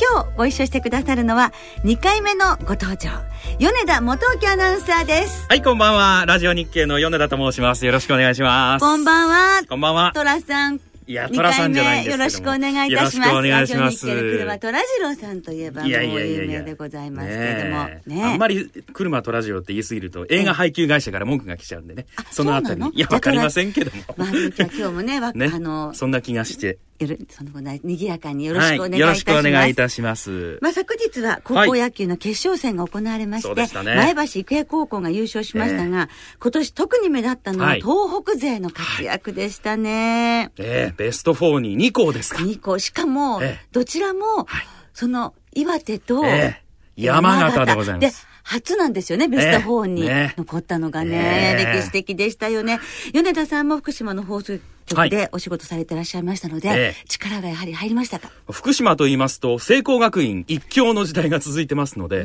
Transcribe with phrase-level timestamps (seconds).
[0.00, 1.52] 今日ご一緒してくださるのは
[1.84, 3.10] 2回目のご登場
[3.58, 5.46] 米田元樹アナウンサーです。
[5.48, 6.24] はいこんばんは。
[6.26, 7.86] ラジオ日経の米田と申します。
[7.86, 8.82] よろしくお願いします。
[8.82, 9.62] こんばんは。
[9.68, 10.12] こんばんは。
[10.14, 10.80] トラさん。
[11.06, 13.28] いや、トラさんじゃないんですよろしくお願いいたします。
[13.30, 14.06] よろしくお願いします。
[14.06, 17.88] 車トラジロさんといえば、もう有名でございますけれども。
[18.06, 22.06] ねあんまり車トラジオって言いすぎると、映画配給会社から文句が来ちゃうんでね。
[22.30, 22.80] そのあたり。
[22.80, 22.90] に。
[22.94, 24.02] いや、わかりませんけども。
[24.16, 25.50] まあ、今日もね、ね。
[25.52, 26.78] あの、そんな気がして。
[27.04, 29.00] よろその後にぎやかによろしくお願いいたします。
[29.00, 30.58] はい、よろしくお願いいたします。
[30.60, 36.08] まあ昨日は高校野球の決勝戦が行われまして、はいね、前橋育英高校が優勝しましたが、えー、
[36.40, 40.52] 今年特に目立ったのは東北勢の活躍でしたね。
[40.58, 42.42] はい、えー、ベスト4に2校ですか。
[42.42, 42.78] 2校。
[42.78, 44.46] しかも、えー、どちらも、
[44.92, 48.26] その岩手と、えー、山形でございます。
[48.44, 51.10] 初なんですよね、ベスト4に残ったのがね。
[51.10, 52.78] ね歴史的でしたよね。
[53.12, 58.30] 米田さんも福島の放送局でお仕事されてらっしゃいましたので、はい、力がやはり入りましたか？
[58.50, 62.24] 福島と言いますと、聖光学院一強の時代が続いてますので、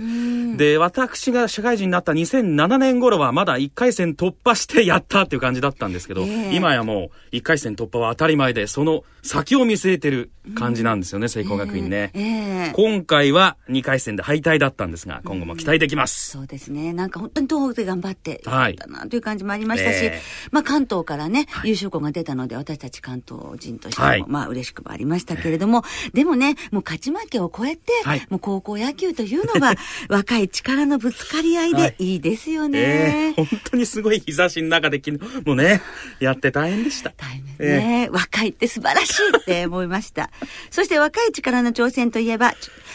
[0.57, 12.71] で、私が社会人になった2007年頃はまだ1回戦突破してやったっていう感じだったんですけど、えー、今やもう1回戦突破は当たり前で、その先を見据えてる感じなんですよね、聖光学院ね、えーえ。
[12.71, 16.31] ー、今回は2回戦で敗退だったんですが、今後も期待できます。
[16.31, 16.93] そうですね。
[16.93, 20.11] なんか本当に東北で頑張ってやったなという感じもありましたし、
[20.51, 29.75] まあ関東からね、優勝校が出たので、私たち関東人としても、はい、まあ嬉しくもありましたけれども、でもね、もう勝ち負けを超えて、はい、もう高校野球というのは
[30.09, 32.79] 若い力のぶつかり合いでいいですよね。
[32.79, 35.81] はいえー、本当にすごい日差しの中で昨日もね、
[36.19, 37.11] やって大変でした。
[37.17, 40.29] 大変ね、えー、若いって素晴らしいって思いました。
[40.71, 42.53] そして若い力の挑戦といえば、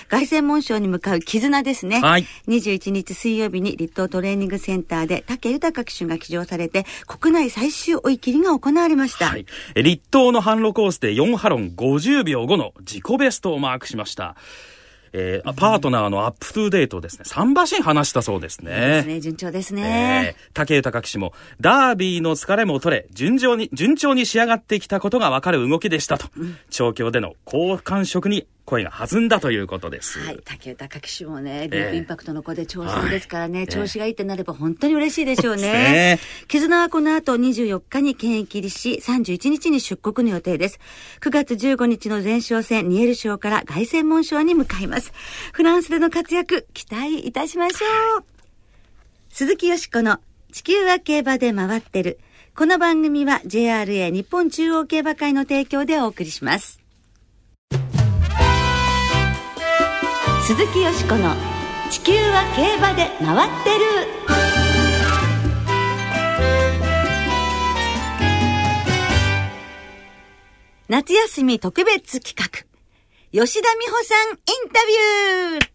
[0.09, 2.01] 凱旋門賞に向かう絆ですね。
[2.01, 2.27] はい。
[2.49, 9.27] 21日水曜日に立東トレーニングセンターで武豊騎手が騎乗されて、国内最終追い切りが行われました。
[9.27, 9.47] はい。
[9.75, 14.37] 立東の販路コースで4ハロン50秒後の自己ベストをマークしました。
[15.17, 17.25] えー、パートナーのアップトゥーデートですね。
[17.25, 18.73] 3馬身話したそうですね。
[18.73, 19.21] ですね。
[19.21, 20.35] 順調ですね。
[20.37, 26.27] えー、竹豊騎手も、ダービーの疲れも取れ、順調に、順調に仕上がってきたことがわかる動きでしたと。
[26.37, 30.19] うん、調教での好感触に声が弾んだということです。
[30.21, 30.41] はい。
[30.45, 35.63] 竹豊騎手もね、ディープインパクトの子で挑戦ですからね、えー、調子がいいってなれば本当に嬉しいでしょうね。
[35.63, 40.81] ね絆はこの後24日に現役入りし、31日に出国の予定です。
[41.21, 45.13] 9月15日の前哨戦、ニエル賞から凱旋門賞に向かいます。
[45.53, 48.25] フランスでの活躍、期待いたしましょう。
[49.29, 50.21] 鈴木よしこの
[50.53, 52.19] 地球は競馬で回ってる。
[52.57, 56.84] この番組は JRA 日本中央競馬会の提供でお送りします。
[60.47, 61.35] 鈴木よしこの
[61.91, 63.85] 「地球は競馬で回ってる」
[70.87, 72.45] 夏休み特別企画
[73.33, 74.37] 吉田美穂さんイン
[74.71, 75.75] タビュー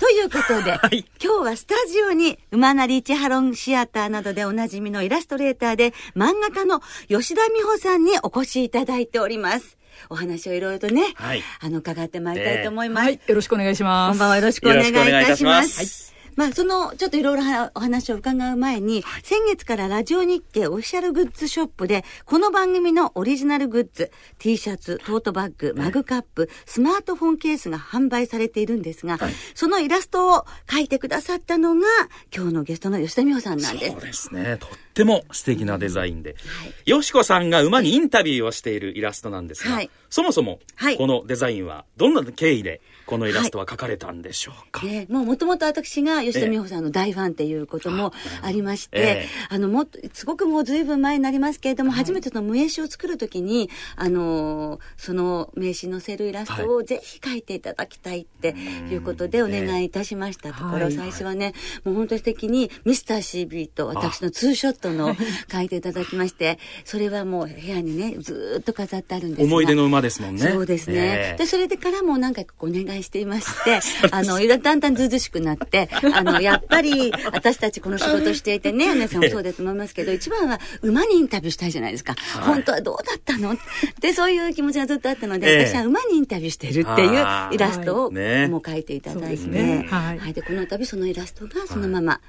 [0.00, 9.76] ということで、 はい、今日はスタジオに馬なりチハロンシアターなどでおなじみのイラストレーターで漫画家の吉田美穂さんにお越しいただいております。
[10.10, 13.28] お話をいろいろとね、はい、あの、伺ってまいりたいと思います、えー、はい。
[13.28, 14.10] よろしくお願いします。
[14.10, 16.15] こんばんはよろしくお願いいたします。
[16.36, 17.42] まあ、その、ちょっといろいろ
[17.74, 31.86] お話を伺う前に、はい、先月からラジオ日経オフィシャルグッズショップで、この番組のオリジナルグッズ、T シャツ、トートバッグ、マグカップ、スマートフォンケースが販売されているんですが、はい、そのイラストを描いてくださったのが、
[32.34, 33.92] 今日のゲストの吉田美穂さんなんです。
[33.92, 34.58] そうですね。
[34.60, 36.30] とっても素敵なデザインで。
[36.32, 40.60] はい、よしこさんが馬にインタビューをしているイラストなんですが、はい、そもそも、
[40.98, 48.12] このデザインはどんな経緯でこのイラストは描かれたんでしょうか、はい、もうもともと私が吉田美穂さんの大ファンっていうことも
[48.42, 58.50] ありまして、えー、あのもっとすごくもう随分前になりますけれども、はい、初めての名刺を作るときにあのその名刺載せるイラストをぜひ描いていただきたいって
[58.90, 61.54] いうことでお願いいたしましたところ、最初はね
[61.84, 65.14] もう本当素敵にミスター CB と私のツーショットの
[65.48, 70.50] 描いていただきましてそれはもう部屋にねずっと飾ってあるんです思い出の馬ですもんね。
[70.50, 82.14] そうですね、えー、でそれでからも何回かお願い配していまして、 あの、だんだんずうずしくなって、あの、やっぱり私たちこの仕事していてね、皆さんもそうだと思いますけど、一番は馬にインタビューしたいじゃないですか。
[82.14, 83.56] はい、本当はどうだったの？
[84.00, 87.10] で、そういう気持ちがずっとあったので、私は馬にインタビューしてるっていう
[87.52, 88.20] イラストをもう
[88.60, 89.86] 描いていただいて、ね。
[89.88, 92.20] はい、はい、で、この度そのイラストがそのまま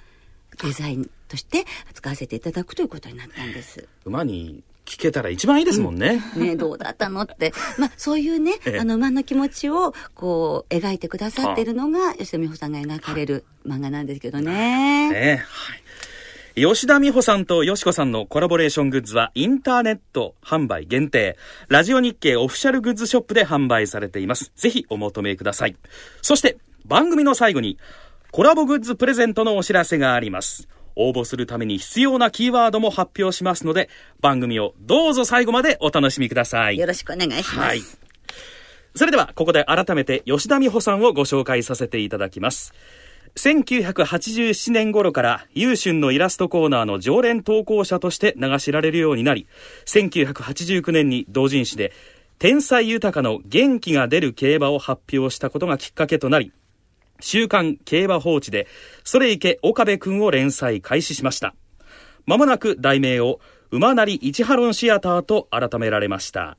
[0.64, 3.88] デザインとして使わせていただくということになったんです。
[4.06, 6.24] 馬に聞けたら一番いいですもんね。
[6.38, 7.51] うん、ねどうだったのって。
[7.78, 15.12] まあ、そういうね、あの、馬の気持ちを、こう、描いてくださってるのが、吉田美穂さんが描かれる漫画なんですけどね。
[15.12, 15.81] ねはい。
[16.56, 21.38] 吉田美穂さんとよしこさんのコラボレーショングッズはインターネット販売限定、
[21.68, 24.51] ラジオ日経オフィシャルグッズショップで販売されています。
[24.56, 25.75] ぜひお求めください。
[26.24, 27.78] そして番組の最後に
[28.31, 30.68] コラボグッズプレゼントのお知らせがあります。
[30.98, 33.90] 応募するために必要なキーワードも発表しますので、
[34.20, 36.78] 番組をどうぞ最後までお楽しみください。
[36.78, 37.60] よろしくお願いします。
[37.60, 37.82] はい。
[38.96, 42.74] それでは、ここで改めて吉田美穂さんをご紹介させていただきます。
[43.36, 49.48] 1987年頃から優春のイラストコーナーの常連投稿者として名が知られるようになり、
[49.86, 51.94] 1989年に同人誌で
[52.40, 56.52] 天才豊かの元気が出る競馬を発表したことがきっかけとなり、
[57.19, 58.68] 週刊競馬放置で、
[59.04, 61.56] それいけ岡部くんを連載開始しました。
[62.25, 63.40] まもなく題名を、
[63.72, 66.58] 馬なり一ハロンシアターと改められました。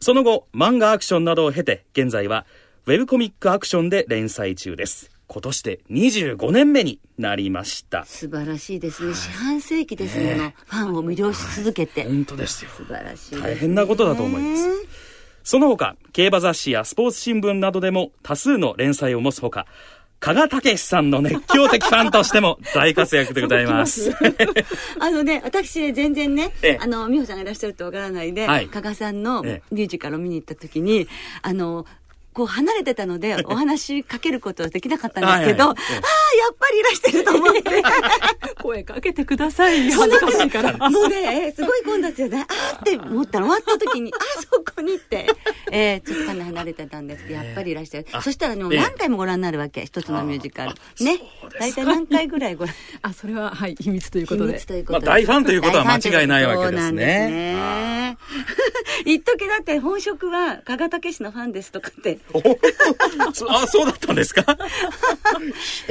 [0.00, 2.46] その後、漫画アクションなどを経て、現在は、
[2.86, 5.10] ウェブコミックアクションで連載中です。
[5.28, 8.04] 今年で25年目になりました。
[8.04, 9.12] 素晴らしいですね。
[9.12, 12.04] 四半世紀ですもの、ね、ファンを魅了し続けて。
[12.04, 12.70] 本当ですよ。
[12.76, 14.68] 素晴らしい、ね、大変なことだと思います。
[15.46, 19.66] その他、競馬雑誌やスポーツ新聞などでも多数の連載を持つほか、
[20.18, 24.10] 加賀武さんの熱狂的ファンとしても 大活躍でございます。
[24.98, 26.50] あのね、私全然ね、
[26.80, 31.06] あの、美穂さんがいらっしゃるとわからないで、はい、加賀さんのミュージカルを見に行った時に、
[31.42, 31.86] あの、
[32.36, 37.82] こう離れてたので、お話しかけることはできなかったんですけど、ああ、やっぱりいらしてると思って。
[38.62, 39.98] 声かけてくださいよ。
[39.98, 40.76] 恥ずかしいから。
[40.90, 42.44] もうね、すごい混雑よね。
[42.46, 45.26] ああって思ったら終わった時に、 ああ、そこにって、
[45.72, 48.06] えー、ちょっとかなり離れてたんですけど、やっぱりいらしてる。
[48.20, 49.86] そしたらね、何回もご覧になるわけ。
[49.86, 50.74] 一つのミュージカル。
[51.00, 51.18] ね。
[51.58, 52.74] 大体何回ぐらいご覧？
[53.00, 54.48] あ、それは、はい、秘密ということで。
[54.48, 55.06] 秘密ということで。
[55.06, 58.18] 大ファンということは間違いないわけですね。
[59.04, 62.18] 一時だって本職は加賀武史のファンですとかって
[63.48, 64.42] あ、そうだったんですか？
[64.46, 64.52] フ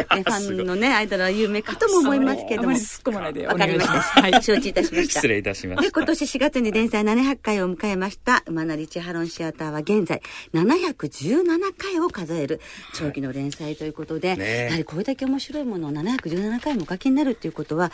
[0.03, 2.71] ァンのね、アイドルは有名かとも思いますけども。
[2.71, 3.93] 突っ込まないでわかりました。
[4.21, 5.13] はい、承知いたしました。
[5.15, 5.81] 失礼いたしました。
[5.83, 10.21] で、今年4月に連載700回を迎えました、馬なりチハロンシアターは現在
[10.53, 12.59] 717回を数える
[12.93, 17.91] 長期の連載ということで、ね、やはりこれだけ面白いものを717回もお書きになるっていうことは、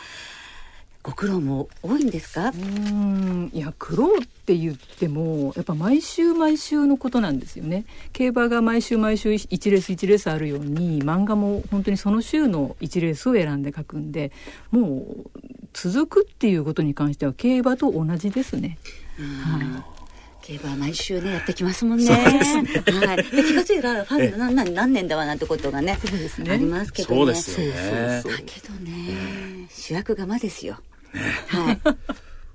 [1.02, 2.50] ご苦労も多いんですか？
[2.50, 14.30] うんいや苦労って言ってもやっぱ毎週毎週のことなんですよね競馬が毎週毎週1レース1レースあるように漫画も本当にその週の1レースを選んで書くんで
[14.70, 15.30] もう
[15.72, 18.78] 続くっていうことに関しては競馬と同じですね。
[19.18, 20.02] はい
[20.42, 22.04] 競馬は毎週ねやってきますもんね。
[22.04, 23.16] ねはい。
[23.16, 25.96] で気が付いたらファン何何何年だわなんてことがね、
[26.38, 27.16] ね、ありますけどね。
[27.16, 28.22] そうですよね。
[28.24, 30.78] だけどね、主役が馬ですよ。
[31.48, 31.78] はい、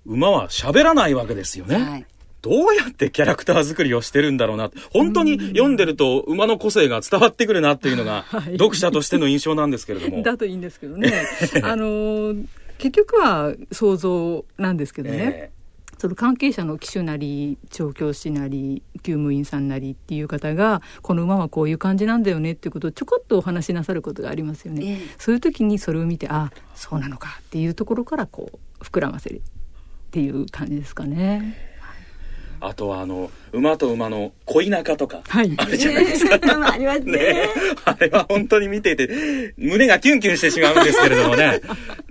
[0.05, 1.75] 馬は喋らないわけですよね。
[1.75, 2.05] はい
[2.41, 4.71] どうやってキャラクター作りをしてるんだろうな。
[4.93, 8.25] 本当に読んでると馬の個性が伝わってくるなっていうのが、
[8.57, 10.23] 読者としての印象なんですけれども。
[10.23, 11.11] だといいんですけどね。
[11.63, 12.35] あの、
[12.77, 15.17] 結局は想像なんですけどね。
[15.19, 15.56] えー、
[15.97, 24.81] その関係者の騎手なり調教師なり厩務員さんなりっていう方がこの馬はこういう感じなんだよねっていうことをちょこっとお話しなさることがありますよね。
[24.85, 29.41] えー、そういう時にそれを見てあそうなのかっていうところからこう膨らませるっ
[30.11, 31.77] ていう感じですかね。
[32.59, 36.39] あとはあの馬と馬の恋仲とか、はい、あるじゃないですか。
[36.71, 37.49] ありますねね。
[37.85, 41.61] あれは本当に見ていて、胸がキュンキュンしてしまうんですけれどもね。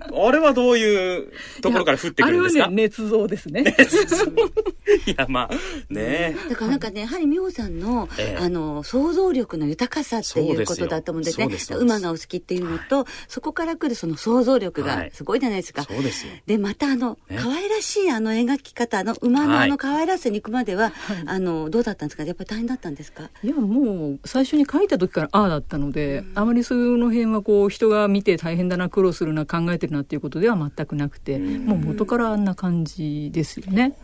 [0.27, 2.65] あれはどういうところから降ってくるんですか？
[2.65, 3.63] あれはね、捏造ですね。
[5.05, 6.35] いや、まあ、ね。
[6.49, 11.77] だからなんかね、やはり美穂さんの、ええ、あの、想像力の豊かさっていうことだと思うんですね。
[11.79, 15.81] 馬がお好きっていうのと、はい、そこから来るその想像力がすごいじゃないですか。
[15.81, 16.33] はい、そうですよ。
[16.45, 22.23] で、またあの、ね、可愛らしいあの描き方、あの馬のあの可愛らしさに行くまでは、はい、あの、どうだったんですか？
[22.23, 23.29] やっぱり大変だったんですか？
[23.43, 33.97] いや、もう、最初に書いた時からああだったので、うん、あまりその辺はこう、人が見て大変だな、苦労するな、考えてるなっていうことでは全くなくて、うん、もう元からあんな感じですよね。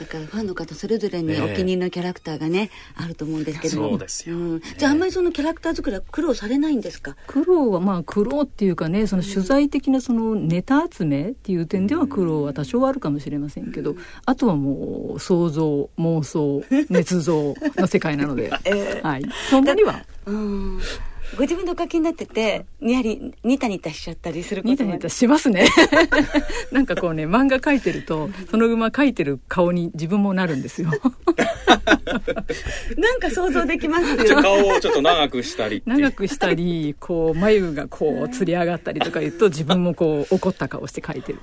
[0.00, 3.88] だからファンの方それぞれにお気に入りのキャラクターがね、あると思うんですけども。
[3.90, 7.16] そうですよ、うん、じゃああんまりそのキャラクター作りは苦労されないんですか？
[7.26, 13.94] 苦労はまあ苦労っていうかねその取材的なそのネタ集めっていう点では苦労は多少はあるかもしれませんけど、
[14.24, 18.48] あとはもう想像妄想捏造の世界なので、
[19.02, 20.80] はいそんなにはうん
[21.36, 25.66] ご自分でお書きになっててにやりニタニタしちゃったりすることもニタニタしますね。
[26.70, 30.90] なんかこうね漫画描いてるとその馬描いてる顔に自分もなるんですよ。
[32.96, 41.38] なんか想像できますよ顔をちょっと長くしたり長くしたりこう眉がこうつり上がったりとか言うと自分もこう怒った顔して描いてる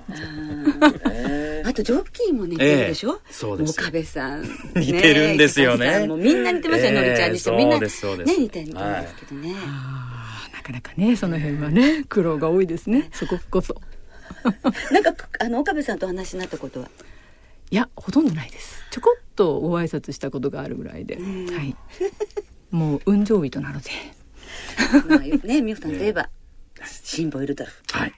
[1.80, 3.34] とジョッキーも似てるでしょ、ええ。
[3.34, 3.80] そうです。
[3.80, 4.44] よ岡部さん。
[4.76, 6.08] 似てるんですよね。
[6.08, 7.58] もみんな似てますよ、ええのりちゃんにしても。
[7.58, 7.88] みんなね
[8.38, 13.10] 似てるんですけどね、あーなかなかねその辺はね苦労が多いですね。
[13.14, 13.76] そここそ。
[14.92, 16.90] なんかあの岡部さんとお話になったことは？
[17.72, 18.84] いやほとんどないです。
[18.92, 21.22] ちょこっとご挨拶したことがあるぐらいで、は
[21.62, 21.76] い。
[22.72, 23.90] もう運上人なので。
[25.08, 26.30] まあね美穂さんといえば
[26.86, 27.84] シンボイルドルフ。
[27.92, 28.14] はい。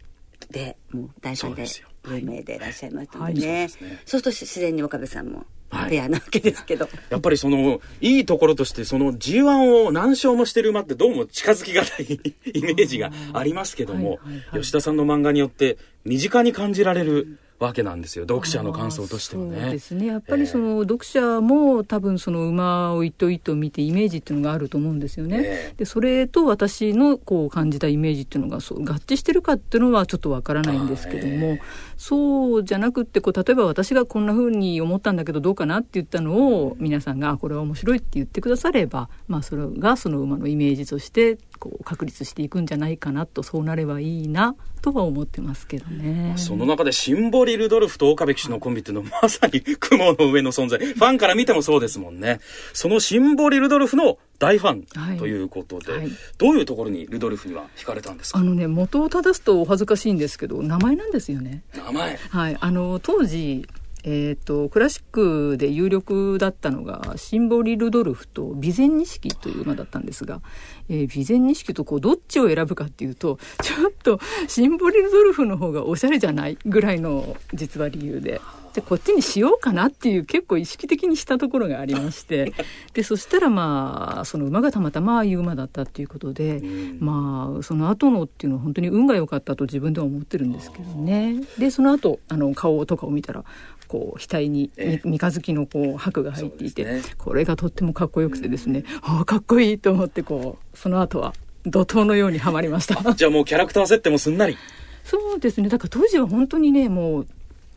[0.49, 1.51] でもう大ファンで。
[1.51, 2.59] そうですよ有名でい。
[2.59, 2.91] らっしゃい。
[2.91, 3.33] ましたのはい。
[3.35, 3.99] でね,、そうですね。
[4.05, 5.91] そうすると自然に岡部さんもはい。
[5.91, 12.05] ペアなわけですけど、やっぱりそのいいところとしてその G1 を何勝もしてる馬ってどうも近づきがたい
[12.53, 14.61] イメージがありますけども、はいはいはい。
[14.61, 18.25] 吉田さんの漫画によって身近に感じられるわけなんですよ。
[18.25, 19.61] 読者の感想としてはね。
[19.61, 20.07] そうですね。
[20.07, 25.37] やっぱりその、読者も多分その馬を一頭一頭見てイメージっていうのがあると思うんですよね。
[25.43, 25.73] ええ。
[25.77, 31.61] でそれと私のこう感じたイメージっていうのがそう合致してるかっていうのはちょっとわからないんですけども、あええ。
[31.97, 46.33] そうじゃなくってこう例えば私がこんな風に思ったんだけどどうかなって言ったのを皆さんがあこれは面白いって言ってくだされば、まあ、それがその馬のイメージとしてこう確立していくんじゃないかなとそうなればいいなとは思ってますけどね。
[46.35, 50.79] その中でシンボリ・ルドルフと岡部騎手のコンビっていうのはまさに雲の上の存在。
[50.79, 52.39] ファンから見てもそうですもんね。
[52.73, 58.39] そのシンボリ・ルドルフの大ファはいンということで、はいどういうところにルドルフには惹かれたんですか？
[58.39, 61.63] あのね元を正すとお恥ずかしいんですけど名前なんですよね。
[61.75, 62.17] 名前。
[62.17, 63.67] はい、あの当時
[64.03, 70.41] えー、とクラシックで有力だったのがシンボリ・ルドルフと備前錦という馬だったんですが、
[70.89, 78.41] えー備前錦とこうどっちを選ぶかっていうとちょっとシンボリ・ルドルフの方がおしゃれじゃないぐらいの実は理由で。
[78.73, 82.53] でこっちにしようかなっていう結構意識的にしたところがありまして。
[82.93, 86.97] でそしたらまあその馬がたまたまああいう馬だったっていうことで、うん。
[86.99, 91.41] まあその後のっていうのは本当に運が良かったと自分では思ってるんですけどね。
[91.57, 93.43] でその後あの顔とかを見たら
[93.87, 94.71] こう額に
[95.03, 97.01] 三日月のこう箔が入っていて、ね。
[97.17, 101.33] これがとってもかっこよくてですね、ああかっこいいと思ってこうその後は
[101.65, 103.13] 怒涛のようにはまりました。
[103.13, 104.57] じゃあもうキャラクター設定もすんなり。
[105.03, 105.69] そうですね。
[105.69, 107.27] だから当時は本当にねもう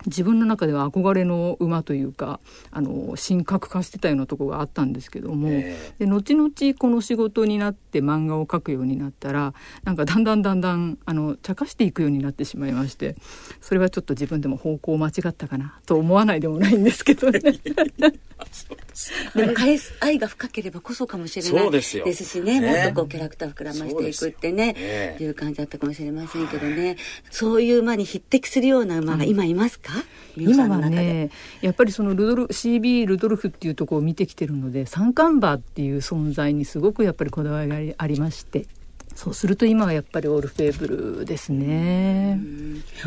[0.06, 13.16] 自分の中では憧れの馬というかあの神格化してたようなところがあったんですけども、えで後々この仕事になって漫画を描くようになったらなんかだんだんだんだんあの茶化していくようになってしまいまして
[13.60, 17.40] それはちょっと自分でも方向を間違ったかなと思わないでもないんですけどね。
[19.34, 22.12] でも愛愛が深ければこそかもしれないそうですよ。
[22.12, 22.70] しねね。
[22.70, 25.24] もっとこうキャラクター膨らましていくってね、ええ。
[25.24, 26.96] いう感じだったかもしれませんけどね、
[27.30, 29.92] そういう馬に匹敵するような馬が今いますか、
[30.36, 38.66] 今はねやっぱりそのルドル CB ルドルフっていうところを見てきてるので三冠馬っていう存在にすごくやっぱりこだわりがありまして
[39.14, 40.88] そうすると今はやっぱりオルフェーブ
[41.20, 42.40] ルですね。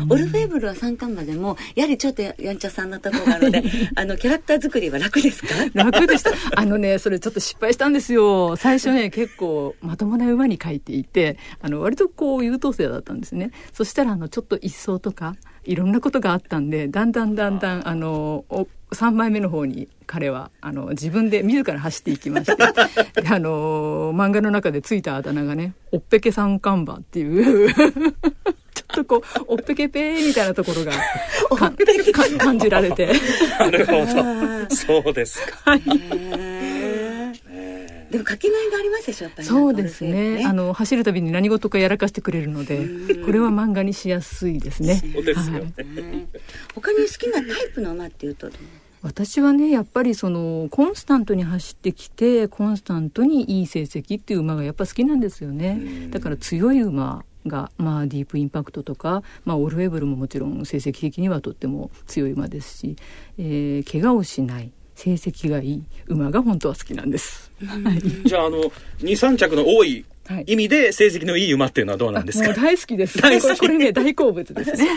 [0.08, 3.62] オルフェーブルは三冠馬でもやはりちょっとややんちゃさんなところがあるので
[3.94, 5.48] あのキャラクター作りは楽ですか？
[5.74, 6.30] 楽でした。
[6.56, 8.56] あのね、それちょっと失敗したんですよ。
[8.56, 13.50] 最初ね、結構まともな馬に書いていて、あの、割とこう優等生だったんですね。
[13.74, 15.36] そしたら、あの、ちょっと一層とか、
[15.68, 22.56] いろんなことがあったんで、だんだんだんだん、あの、お3枚目の方に彼は、あの、自分で自ら走っていきまして、
[23.20, 30.92] であの、漫画の中でついたあだ名がね、おっぺけ三冠馬っていう、 ちょっとこう、おっぺけぺーみたいなところが、
[32.38, 33.12] 感じられて。
[33.58, 34.74] なるほど。
[34.74, 35.78] そうですか。
[38.10, 39.48] でも書きがいがありますでしょやっぱり。
[39.48, 40.46] そうですオルフェーブルね。
[40.46, 42.86] あの走るたびに何事かやらかしてくれるので
[43.24, 45.02] これは漫画にしやすいですね。
[45.14, 45.62] そうですよはい。
[45.64, 46.26] ね。
[46.74, 48.48] 他に好きなタイプの馬っていうと
[49.02, 55.78] 私はねやっぱりそのコンスタントに走ってきてコンスタントにいい成績っていう馬がやっぱ好きなんですよね。
[55.80, 56.10] うん。
[56.10, 62.96] だから強い馬が、まあ、ディープインパクトとか、まあ、オルフェーブルももちろん成績的にはとっても強い馬ですし、
[63.38, 67.52] えー怪我をしない成績がいい馬が本当は好きなんです。
[67.64, 70.04] はいじゃあ、あの、2、3着の多い
[70.46, 73.16] 意味で成績のいい馬っていうのはどうなんですか、もう大好きです。
[73.22, 73.58] 大好き。
[73.60, 74.88] これね、大好物ですね。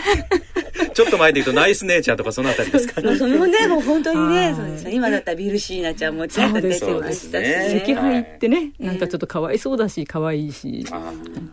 [0.92, 3.00] ちょっと前で言うとナイスネイチャーとかそのあたりですか？
[3.00, 3.16] ね。
[3.16, 7.82] それもね、もう本当にね、そうです今だったらビルシーナちゃんもちゃんと出てましたしね。
[7.86, 10.84] 赤杯ってね、なんかちょっとかわいそうだし、可愛いし、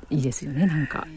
[0.09, 1.07] いいですよね、なんか。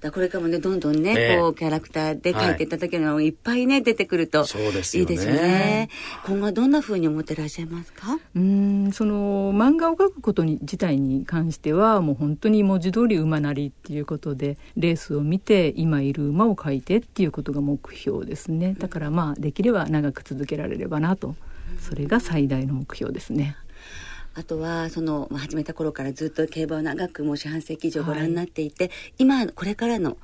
[0.00, 3.28] だこれからもねどんどんね、えー、こうキャラクターで書いていただけるのがい。
[3.28, 5.14] っぱいね出てくるといいですよね。
[5.14, 5.88] よね。
[6.24, 8.18] 今後はどんなふうに思ってらっしゃいますか？
[8.34, 18.74] うんその漫画を描くことに自体に関してはもう本当に文字通り馬なりっていうことでレースを見て今いる馬を描いてっていうことが目標ですね。
[18.78, 21.36] だからまあできれば長く続けられればなと。
[21.80, 23.56] それが最大の目標ですね。
[24.38, 30.16] あとはその、まあ、始めた頃からずっと競馬を長くもう四半世紀以上ご覧になっていて、はい、今これからの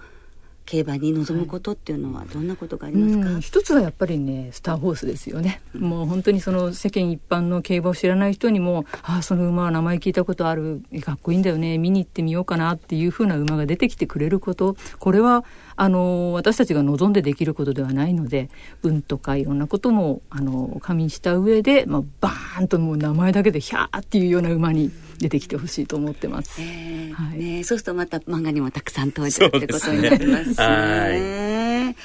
[0.67, 14.77] 競馬に臨むことっていうのはどんなことがありますか、はい、一つはやっぱりねスターホースですよね、うん、もう本当にその世間一般の競馬を知らない人にもああその馬は名前聞いたことあるかっこいいんだよね見に行ってみようかなっていうふうな馬が出てきてくれること。
[14.99, 15.45] これは
[15.77, 18.49] あの私たちが望んでできることではないので
[18.83, 31.97] 運とかいろんなこともあの加味した上で、まあ、バーンともう名前だけでヒャーっていうような馬に出てきてほしいと思ってます、えーはい、ね、そうするとまた漫画にもたくさん登場ってことになりますしね。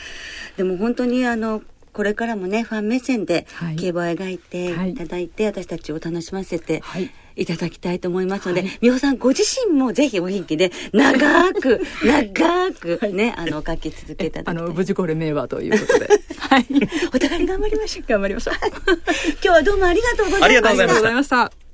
[0.57, 1.61] でも本当にあの
[1.93, 3.47] これからもねファン目線で
[3.77, 4.93] 競馬を描いてい。
[4.93, 7.11] ただいて、はい、私たちを楽しませて、はい。
[7.35, 16.09] いただきたいと思いますので、はい、美穂さんご自身もぜひお元気で長く 長くね、はい、あの書き続けたあの無事これ名馬ということで。
[16.37, 16.65] はい。
[17.13, 18.05] お互い頑張りましょう。
[18.09, 18.55] 頑張りましょう。
[19.41, 20.45] 今日はどうもありがとうございました。
[20.45, 21.68] ありがとうございました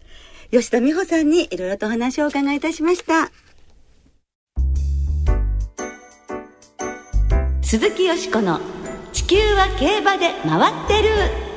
[0.52, 3.32] 吉田美穂さんにいろいろとお話をお伺いいたしました。
[7.62, 8.60] 鈴木よしこの
[9.12, 11.55] 地球は競馬で回ってる。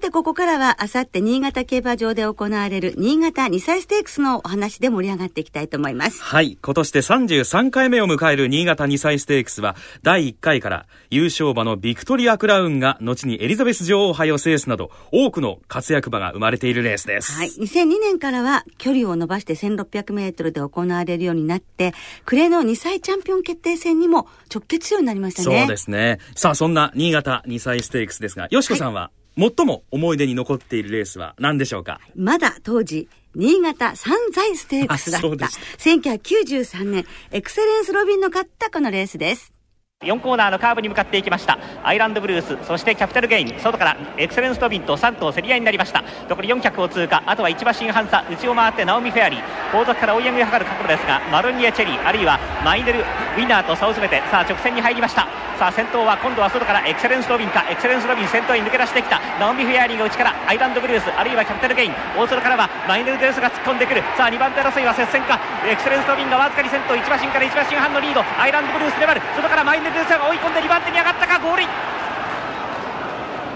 [0.00, 6.22] さて、ここからは、あさって新潟競馬場で行われる新潟2歳ステークスのお話で盛り上がっていきたいと思います。
[6.22, 6.56] はい。
[6.62, 17.32] 今年で33回目を迎える新潟2歳ステークスは、第1回から優勝馬のビクトリア・クラウンが、後にエリザベス女王杯を制すなど、多くの活躍馬が生まれているレースです。
[17.32, 17.50] はい。
[17.50, 21.92] 2002年からは、距離を伸ばして1600メートルで行われるようになって、
[22.24, 25.58] 暮れの2歳チャンピオン決定戦にも直結するようになりましたね。
[25.58, 26.20] そうですね。
[26.34, 32.00] さあ、そんな新潟2歳ステークスですが、よしこさんは、はい最も思い出に残っているレースは何でしょうか？
[32.14, 35.28] まだ当時、新潟三在ステークスだった。
[35.28, 39.54] 1993年、エクセレンスロビンの勝ったこのレースです。
[40.02, 41.58] 4コーナーのカーブに向かっていきました。
[41.84, 46.02] アイランドブルースそしてキャピタルゲイン外からエクセレンストビンと3頭競り合いになりました。
[46.26, 47.22] 残り4脚を通過。
[47.26, 48.24] あとは1馬身半差。
[48.30, 49.40] 内を回ってナオミ・フェアリー。
[49.76, 55.28] 後続から追い上げを図る角度ですがマロニエ・チェリーあるいはマイデル・ウィナーと差を詰めてさあ直線に入りました。
[55.60, 57.68] さあ先頭は今度は外からエクセレンスロビンか。
[57.68, 59.20] エクセレンスロビン先頭に抜け出してきた。
[59.36, 61.94] ナオミ・フェアリーが内からアイランドブルースあるいはキャピタルゲイン。
[62.16, 64.00] 大外からはマイデル・デルスが突っ込んでくる。
[64.16, 65.36] さあ2番手争いは接戦か。
[65.68, 66.96] エクセレンスロビンがわずかに先頭。
[66.96, 68.24] 1馬身から1馬身半のリード。
[68.40, 69.20] アイランドブルース粘る。
[69.36, 71.68] 外からマイデル・ルドゥーサが追い込んで2番手に上がったかゴールイン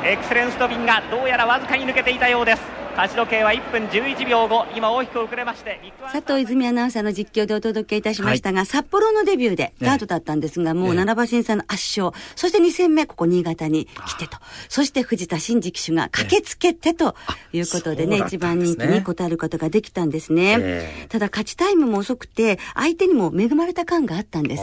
[0.04, 2.73] エクセレンストビンがどうやらわずかに抜けていたようです。
[2.96, 5.80] 勝ち時計は1分11秒後今大きく遅れまして
[6.12, 14.38] 佐藤泉アナウンサーの実況でお届けいたしましたが、はい、札幌のデビューでダートだったんですが、もう7馬審査の圧勝、そして2戦目ここ新潟に来てと。
[14.68, 17.16] そして藤田真二騎手が駆けつけてと
[17.52, 24.62] いうことでね、一番人気に応えることができたんですね、ただ勝ちタイムも遅くて相手にも恵まれた感があったんです。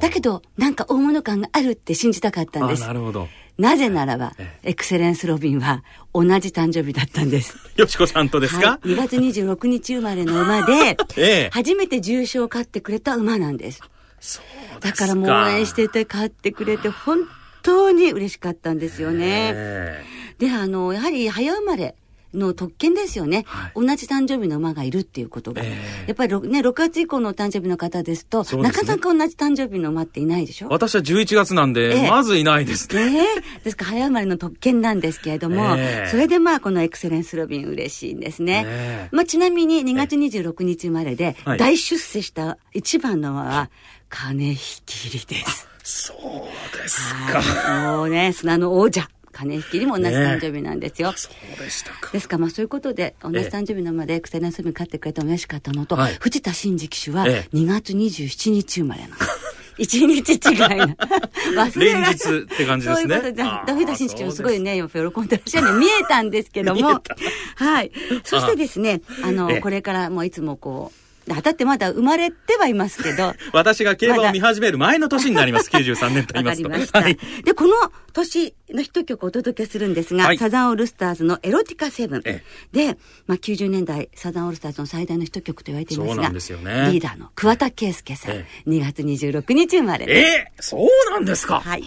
[0.00, 2.82] だけどなんか大物感があるって信じたかったんです。
[2.82, 3.28] なるほど
[3.60, 7.58] なぜならば、エクセレンス・ロビンは同じ誕生日だったんです。
[7.76, 10.96] よしこさんとですか、はい、?2 月26日生まれの馬で、
[11.52, 13.80] 初めて重賞を勝ってくれた馬なんです。
[14.18, 17.18] そうだからもう応援してて勝ってくれて、本
[17.62, 20.02] 当に嬉しかったんですよね。
[20.38, 21.94] で、あの、やはり早生まれ。
[22.34, 30.68] の特権ですよね、はい、同じ誕生日の馬がいるっていうことが、えー、やっぱり 6,、ね、6月以降の誕生日の方ですと、ね、なかなか同じ誕生日の馬っていないでしょ？
[30.68, 33.26] 私は11月なんで、えー、まずいないですね。
[33.36, 38.64] えー、ですから早生まれの特権なんですけれども、えー、それでまあこのエクセレンスロビン嬉しいんですね。
[38.66, 43.70] えー、まあちなみに2月26日生まれで大出世した一番の馬は
[44.08, 45.68] 金引きりです。
[45.82, 47.96] そうですか。
[47.96, 49.08] もうね、砂の王者。
[49.40, 51.10] 金引きにも同じ誕生日なんですよ。
[51.10, 52.10] ね、そうでしたか。
[52.12, 59.14] ですから、まあそういうことで、同じ誕生日のまでエクセレンスに勝ってくれたも嬉しかったのと、はい、藤田真二騎手は2月27日生まれなの。
[59.78, 60.86] 一日違いな。
[61.56, 63.14] 忘れ連日って感じですね。
[63.14, 67.02] そういうことで、藤田真二騎手もすごいね、喜んでらっしゃるように見えたんですけども、
[67.56, 67.90] はい。
[68.24, 73.34] そしてですね、あの、これからもういつもこう、当たってまだ生まれてはいますけど。
[73.52, 75.70] 私が競馬を見始める前の年になります。
[75.70, 76.68] 93年と言いますと。
[76.68, 77.00] わかりました。
[77.00, 77.18] はい。
[77.44, 77.74] で、この
[78.12, 82.22] 年のヒット曲をお届けするんですが、はいサザンオールスターズのエロティカセブン。
[82.24, 90.06] えで、まあ、90年代、サザンオールスターズの最大のヒット曲と言われていますが、すよねリーダーの桑田佳祐さん、え2月26日生まれ。
[90.08, 91.84] えーそうなんですかはい。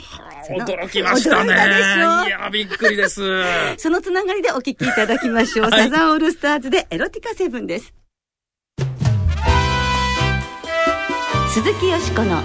[0.50, 1.54] 驚きましたね。
[2.28, 3.22] いや、びっくりです。
[3.78, 5.70] そのつながりでお聞きいただきましょう。
[5.72, 7.94] はいサザンオールスターズでエロティカセブンです。
[11.54, 12.42] 鈴木よしこの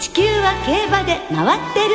[0.00, 1.94] 地球は競馬で回ってる。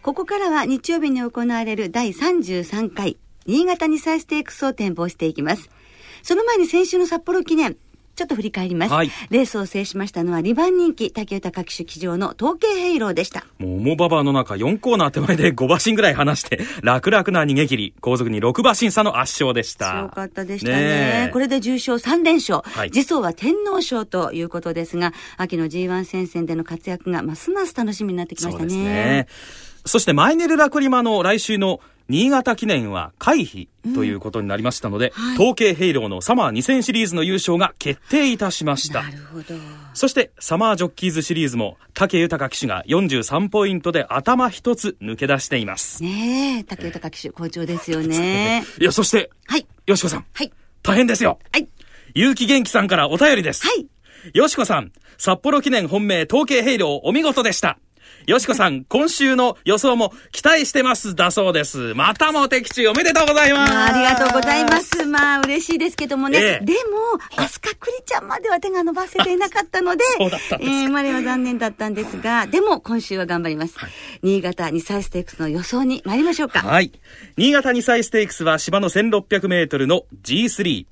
[0.00, 5.68] ここからは日曜日に行われる第33回新潟2歳ステークスを展望していきます。
[6.22, 7.76] その前に先週の札幌記念、
[8.14, 8.92] ちょっと振り返ります。
[8.92, 13.44] はいレースを制しましたのは2番人気竹豊騎手騎乗の統計ヘイローでした。
[13.58, 19.92] もう、重馬場の中4コーナー手前で5馬身ぐらい離して、楽々な逃げ切り、後続に6馬身差の圧勝でした。
[19.92, 20.76] 強かったでしたね。
[20.76, 22.60] ねえこれで重賞3連勝。
[22.64, 28.70] はい次走は天皇賞ということですが、秋の G1 戦線での活躍がますます楽しみになってきましたね。
[28.70, 29.26] そうですね。
[29.86, 39.10] そしてマイネルラクリマの来週の新潟記念は回避ということになりましたので、はい統計ヘイローのサマー2000シリーズの優勝が決定いたしましたな。
[39.10, 39.54] るほど。
[39.94, 46.02] そしてサマージョッキーズシリーズも武豊騎手が43ポイントで頭一つ抜け出しています。
[46.02, 48.64] ねえ、竹豊騎手好調ですよね。
[48.80, 49.66] いや、そして、はい。
[49.86, 50.52] よしこさん、はい。
[50.82, 51.38] 大変ですよ。
[51.52, 51.68] はい。
[52.14, 53.66] 結城元気さんからお便りです。
[53.66, 53.86] はい。
[54.32, 57.78] よしこさん、札幌記念本命統計ヘイローお見事でした。
[58.26, 61.92] よしこさん、今週の予想も期待してますだそうです。
[61.92, 63.72] またも的中おめでとうございます。
[63.72, 64.80] まあ、ありがとうございま。
[64.80, 65.04] す。
[65.04, 66.38] まあ、嬉しいですけどもね。
[66.38, 73.74] ええでも、アスカクリちゃんまでは手が伸ばせていなかったので、 そうだったんですかえー、までは残念だったんですが、でも、今週は頑張ります。
[74.22, 76.60] 新潟2歳ステークスの予想に参りましょうか。
[76.60, 76.92] はい。
[77.36, 80.86] 新潟2歳ステークスは芝の1600メートルの G3。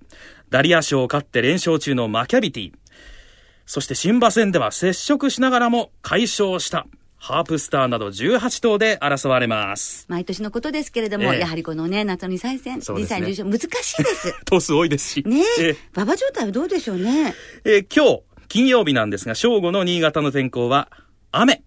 [0.51, 2.73] ダリア賞を勝って連勝中のマキャビティ。
[3.65, 6.87] そして新馬戦では接触しながらも快勝した。
[7.25, 10.07] ハープスターなど18頭で争われます。
[10.09, 14.35] 毎年のことですけれども、ええやはりこのね、夏の2歳戦、2そうですね歳重賞、難しいです。
[14.45, 15.23] 頭数多いですし。
[15.25, 17.33] ねええ、馬場状態はどうでしょうね。
[17.65, 20.89] えー今日、金曜日なんですが、正午の新潟の天候は
[21.31, 21.63] 雨。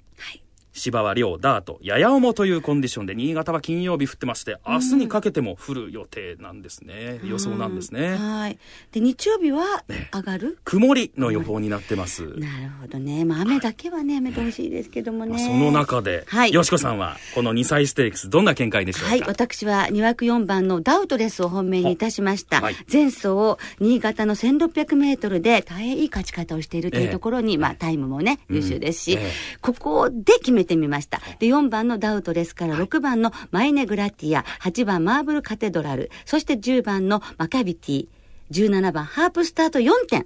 [0.76, 0.80] はい。
[0.80, 7.20] 芝は両ダート、やや重というコンディションで、新潟は金曜日降ってまして、明日にかけても降る予定なんですね。
[7.24, 8.16] 予想なんですね。
[8.16, 8.60] はい。
[8.92, 9.84] で、日曜日は
[10.14, 12.24] 上がる、曇りの予報になってます。
[12.24, 13.24] なるほどね。
[13.26, 15.32] まあ、雨だけはね、やめてほしいですけどもね。
[15.32, 19.10] まあその中で、はいよしこさんは、この2歳ステークス、どんな見解でしょうか？
[19.12, 22.62] はい、私は2枠4番のダウトレスを本命にいたしました。
[22.62, 31.22] はい前走、新潟の1600メートルで大変いい勝ち方をしているというところに、まあタイムもね、優秀ですし、ええここで決めてみました。
[31.40, 38.08] で、4番のダウトレスから6番のマイネグラティア、8番マーブルカテドラル、そして10番のマカビティ、
[38.52, 40.26] 17番ハープスタート4点、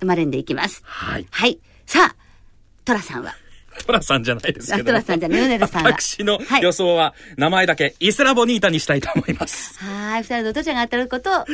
[0.00, 0.82] 生まれんでいきます。
[0.84, 1.26] はい。
[1.30, 1.58] はい。
[1.86, 2.16] さあ、
[2.84, 3.34] トラさんは？
[3.86, 9.78] トラさんじゃないですけどトラさんじゃない米田さんは私の予想は、名前だけ、イスラボニータにしたいと思います。
[9.78, 10.22] はい。
[10.22, 11.44] 二人のどちらが当たることを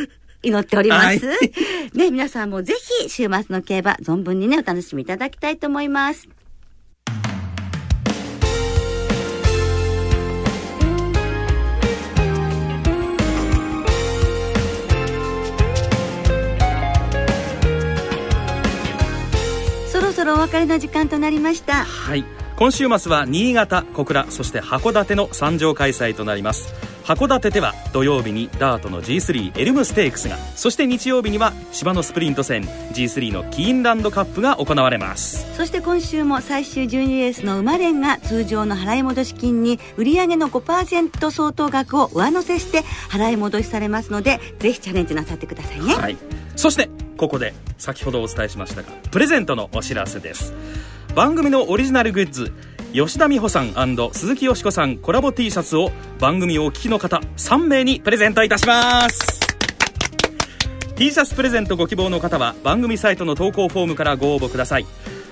[0.42, 1.26] 祈っております。
[1.26, 1.52] はい
[1.94, 6.28] ね、皆さんもぜひ週末の競馬、存分にね、お楽しみいただきたいと思います。
[20.30, 21.84] ろお別れの時間となりました。
[21.84, 22.24] はい。
[22.56, 26.74] 今週末は新潟、小倉、そして函館の参上開催となります。
[27.04, 32.62] 函館では土曜日にダートの G3 エルムステークスが、そして日曜日には芝のスプリント戦
[32.92, 35.46] G3 のキーンランドカップが行われます。
[35.56, 46.16] そして今週も最終12レースの馬連が通常の払い戻し金に売上の5%相当額を上乗せして払い戻しされますのでぜひチャレンジなさってくださいね、はい。
[46.56, 50.54] そして、ここで、先ほどお伝えしましたが、プレゼントのお知らせです。
[51.14, 52.50] 番組のオリジナルグッズ、
[52.94, 53.74] 吉田美穂さん
[54.14, 59.38] 鈴木よしこさんコラボ T シャツを番組をお聞きの方3名にプレゼントいたします。
[60.96, 64.86] T シャツプレゼントご希望の方は番組サイトの投稿フォームからご応募ください。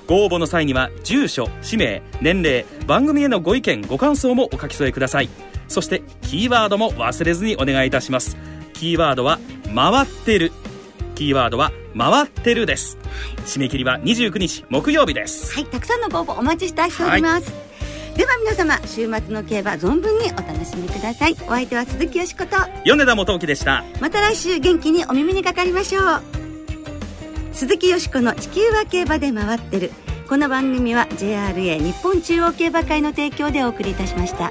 [0.07, 5.31] ご応募の際には住所氏名年齢番組へのご意見ご感想もお書き添えください。
[5.68, 8.37] そしてキーワードも忘れずにお願いいたします。
[8.74, 9.38] キーワードは
[9.74, 10.53] 回ってる。
[11.18, 12.96] キーワードは回ってるです。
[13.44, 15.52] 締め切りは29日木曜日です。
[15.52, 17.52] はいたくさんのご応募お待ちしております、
[18.16, 21.33] では皆様週末の競馬存分にお楽しみください。
[21.33, 22.57] お相手は鈴木よしこと。
[22.85, 23.83] 米田元樹でした。
[24.00, 26.22] また来週元気にお耳にかかりましょう。
[27.52, 29.90] 鈴木よしこの地球は競馬で回ってる。
[30.28, 34.50] この番組は JRA 日本中央競馬会の提供でお送りいたしました